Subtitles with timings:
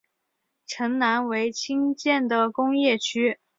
[0.65, 3.37] 城南为新建的工业区。